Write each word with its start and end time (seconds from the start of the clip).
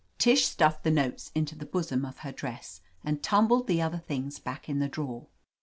Tish 0.17 0.45
stuffed 0.47 0.83
the 0.83 0.89
notes 0.89 1.29
into 1.35 1.55
the 1.55 1.63
bosom 1.63 2.05
of 2.05 2.21
her 2.25 2.31
dress 2.31 2.81
and 3.03 3.21
tumbled 3.21 3.67
the 3.67 3.83
other 3.83 3.99
things 3.99 4.39
back 4.39 4.67
in.) 4.67 4.79
the 4.79 4.89
dmwer. 4.89 5.27